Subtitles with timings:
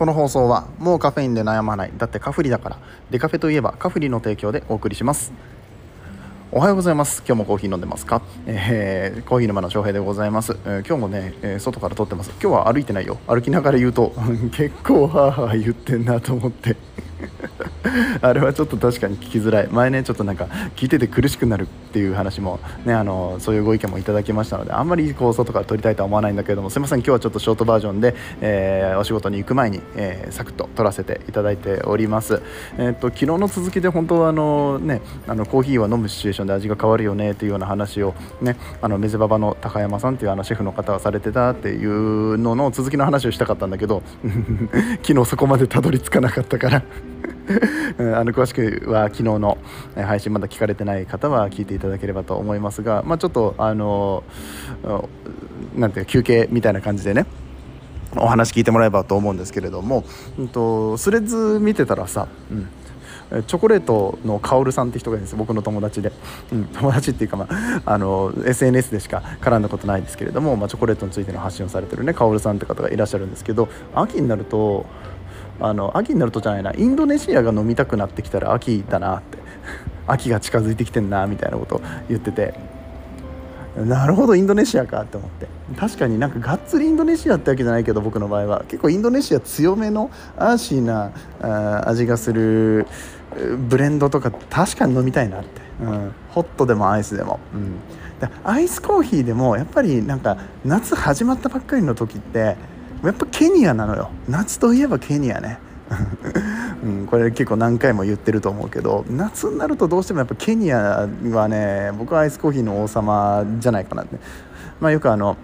[0.00, 1.92] この放送はもうカフェインで悩まない。
[1.94, 2.78] だってカフリだから。
[3.10, 5.30] デカフェといえばカフリの提供でお送りします。
[6.52, 7.22] おはようございます。
[7.26, 12.30] 今日もコーヒー飲んでますか、えー、コーヒー沼の翔平でございます、えー、今日もね、えー、外から撮ってます。
[12.42, 13.18] 今日は歩いてないよ。
[13.26, 14.14] 歩きながら言うと
[14.56, 16.78] 結構はーはー言ってんなと思って。
[18.22, 19.68] あれはちょっと確かに聞きづらい。
[19.68, 20.46] 前ねちょっとなんか
[20.76, 32.42] 聞いてて苦しくなるっていう話もねあのそういうご意見もいただきましたのであんまりこう外か撮りたいとは思わないんだけれどもすいません今日はちょっとショートバージョンで、えー、お仕事に行く前に、えー、サクッと撮らせていただいております。
[32.78, 44.02] えー、っと昨日の続きで本当はあのねあのコーヒーは飲むシチュエーションで味が変わるよねっていうような話をねあのメゼババの高山さんっていうあのシェフの方がされてたっていうのの続きの話をしたかったんだけど
[45.02, 46.82] 昨日そこまでたどり着かなかったから。
[47.98, 49.58] あの詳しくは昨日の
[49.96, 54.22] 配信まだ聞かれてない方は聞いていただければと思いますが、まあ、ちょっとあの
[55.76, 57.26] なんていうか休憩みたいな感じでね
[58.16, 60.04] お話聞いてもらえばと思うんですけれども、
[60.38, 62.68] うんと、スレッズ見てたらさ、うん
[63.30, 66.10] チョコレートのカオルさんって人がいるんです僕の友達で、
[66.52, 74.84] うん、友達っていうか、まあ、あの SNS でしか絡んだことないですけれども、まあ、チョコレートについての発信をされてるねカオルさんって方がいらっしゃるんですけど秋になると
[75.60, 79.38] あの秋になるとじゃないなインドネシアが飲みたくなってきたら秋だなって。
[80.06, 82.54] 秋が近づいてきてんなみたいなこと言ってて。
[83.76, 85.46] なるほどインドネシアかって思って。
[85.78, 88.64] 確かになんかがっつりインドネシアってわけじゃないけど僕の場合は。
[88.66, 92.86] 結構インドネシア強めのアーシーなあ味がする
[93.68, 97.78] ブレンドとか確かに飲みたいなって、うん、ホットでもアイスでも、うん、
[98.44, 102.56] アイスコーヒーでもやっぱりなんか夏始まったばっかりの時って
[103.02, 104.10] やっぱケニアなのよ。
[104.28, 105.58] 夏といえばケニアね。
[106.84, 114.16] うん、これ結構何回も言ってると思うけど夏になるとどうしてもやっぱケニアはね僕はアイスコーヒーの王様じゃないかなって、
[114.80, 115.36] まあ、よくあの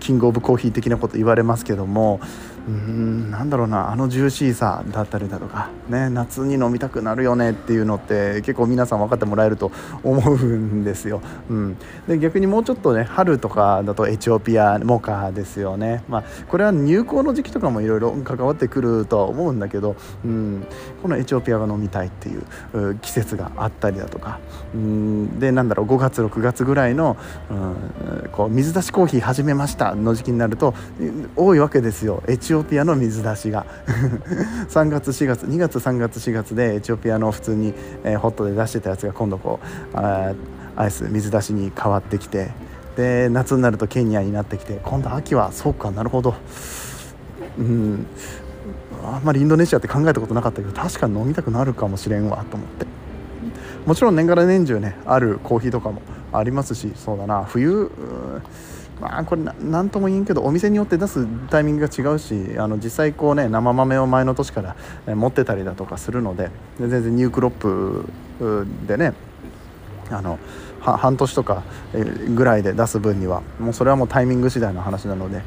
[0.00, 2.20] キングオブコーヒー的なこと言われますけども
[2.66, 9.70] うんなんだろうなあのジューシーさだったりだとか、ね、夏に飲みたくなるよねっていうのって結構皆さん分かってもらえると
[10.02, 11.20] 思うんですよ、
[11.50, 11.76] うん、
[12.08, 20.66] で逆にもうちょっとね春とかだとエチオピアモカですよね、まあ、これは入港の時期とかもいろいろ関わってくるとは思うんだけど、うん、
[21.02, 24.40] このエチオピアが飲みたいっていう季節があったりだとか、
[24.74, 27.18] うん、でなんだろう5月6月ぐらいの、
[27.50, 27.54] う
[28.26, 30.74] ん、こう水出しコーヒー始めましたの時期になると
[31.36, 32.22] 多いわけですよ。
[32.26, 33.66] エチオピアの水出しが。
[34.70, 39.58] 3月4月2月3月4月でエチオピアの普通に、えー、ホットで出してたやつが今度こ
[39.92, 42.52] うアイス水出しに変わってきて
[42.96, 46.34] で夏になるとケニアになってきて今度秋はそうかなるほど。
[47.58, 48.06] うん。
[49.04, 52.86] あんまりインドネシアって考えたことなかったけど確かに飲みたくなるかもしれんわと思って。
[53.84, 56.00] もちろん年がら年中ねあるコーヒーとかも
[56.32, 57.42] ありますしそうだな。
[57.42, 57.90] 冬
[59.00, 64.62] まあこれ何とも言えんけどお店によって出すタイミングが違うしあの実際こうね生豆を前の年か
[65.06, 68.06] ら持ってたりだとかするので全然ニュークロップ
[68.86, 69.14] でね
[70.10, 70.38] あの
[70.80, 71.62] 半年とか
[72.34, 75.42] ぐらいで出す分にはもうそれはもうタイミング次第の話なので、うん、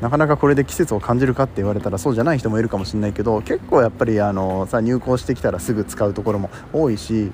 [0.00, 7.32] なかなかこれで季節を感じるかって言われたらそうじゃない人もいるかもしれないけど結構やっぱりあのさ入校してきたらすぐ使うところも多いし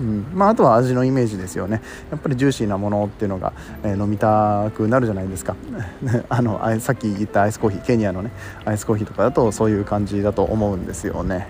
[0.00, 0.26] うん。
[0.34, 1.82] まあ、あとは味のイメージですよね。
[2.10, 5.56] やっぱりジューシーなものっていうのが、えー、飲みたくなるじゃないですか。
[6.28, 8.30] あのさっき言ったアイスコーヒーケニアのね
[8.64, 11.48] アイスコーヒーとかだとそういう感じだと思うんですよね。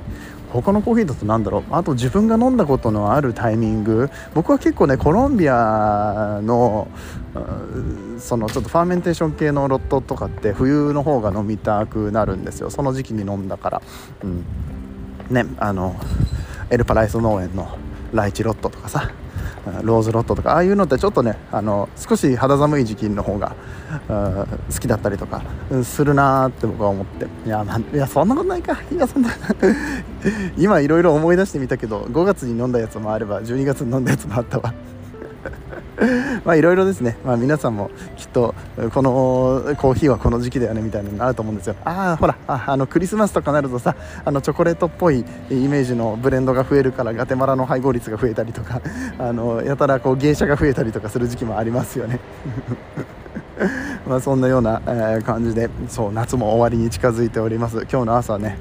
[0.52, 1.62] 他のコーヒーだと何だろう？
[1.70, 4.10] あと自分が飲んだことのあるタイミング。
[4.34, 6.88] 僕は結構ねコロンビアの
[8.18, 12.70] そのちょっとファーメンテーション系のロットとかって冬の方が飲みたくなるんですよ。
[12.70, 13.82] その時期に飲んだから。
[14.24, 14.44] うん。
[15.30, 15.94] ねあの
[16.70, 17.68] エルパライス農園の
[18.12, 19.10] ライチロットとかさ
[19.82, 23.54] ローズロットとかああいうのってちょっとねあの少し肌寒い時期の方が
[24.08, 25.42] 好きだったりとか
[25.84, 27.26] するなーって僕は思って。
[27.46, 28.78] いや,、ま、いやそんなことないか。
[28.90, 29.30] いやそんな
[30.56, 34.72] 今いろいろ思い出してみたけど5月に飲んだやつもあれば12月に飲んだやつもあったわ。
[36.44, 38.54] まあいろいろですね、まあ、皆さんもきっと
[38.92, 41.74] このコーヒーはこの時期だよねみたいなのあると思うんですよ。
[41.84, 43.94] ああほらあのクリスマスとかなるとさ
[44.24, 48.80] あのチョコレートっぽいイメージのブレンドが増えるからガテマラの配合率が増えたりとか
[49.18, 52.20] あのやたらこう芸者が増えたりとかする時期もありますよね。
[54.08, 54.80] まあそんなような、
[55.24, 57.86] 感じでそう夏も終わりに近づいております。
[57.90, 58.58] 今日の朝ね、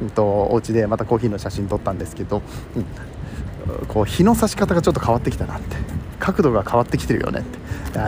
[0.00, 2.40] うんと、お家でまたコーヒーの写真撮ったんですけど、
[2.74, 5.97] うん、こう日の差し方がちょっと変わってきたなって。
[6.18, 7.58] 角度が変わってきてるよねって。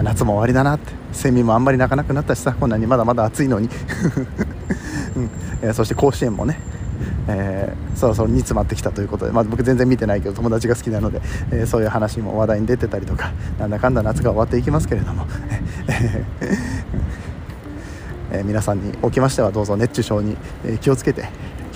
[0.03, 0.93] 夏も終わりだなって。
[1.13, 2.53] セミもあんまり鳴かなくなったしさ。
[2.53, 3.69] こんなにまだまだ暑いのに、
[5.17, 5.31] うん。
[5.63, 6.59] えー、そして甲子園もね。
[7.29, 11.21] えー、そろそろ煮詰まってきたということで、まあ、僕全然見てないけど友達が好きなので、
[11.51, 15.27] えー、そういう話も話題に出てたりとかなんだかんだ夏が終わっていきますけれども。
[18.33, 20.37] えー、皆さんにおきましてはどうぞ熱中症に、
[20.81, 21.29] 気をつけて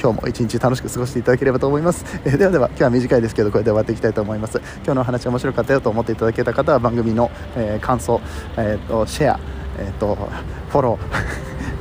[0.04, 4.60] 今日も一日楽しく過ごしていただければと思います、 えー、ではでは今日は短いですけどこれで終わっていきたいと思います。
[4.84, 8.20] 今日のお話面白かったよと思っていただけた方は番組の、えー、感想、
[8.58, 9.40] えーと、シェア、
[9.78, 10.28] えーと、
[10.68, 11.06] フォロー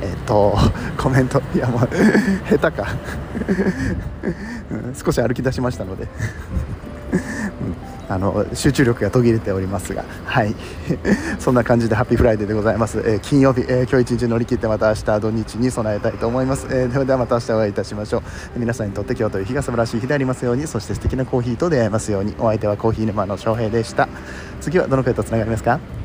[0.00, 0.56] えっと
[0.96, 1.88] コメントいやもう
[2.48, 2.86] 下手か。
[4.72, 6.08] うん、少し歩き出しましたので。
[8.08, 10.54] あの集中力が途切れておりますが、はい、
[11.38, 18.18] そんな感じで happy Friday でございます、えー、金曜日、えー、今日一日乗り切ってまた明日土日に備えたいと思います、えー、ではまた明日お会いいたしましょ
[18.56, 18.58] う。
[18.58, 22.34] 皆さんにとって今日という日が素晴らしい日でありますようにそして素敵なコーヒーと出会えますように。
[22.38, 24.08] お相手はコーヒー沼の翔平でした。
[24.60, 26.03] 次はどの声とつながりますか？